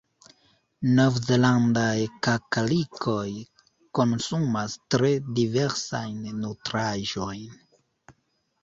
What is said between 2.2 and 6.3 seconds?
kakarikoj konsumas tre diversajn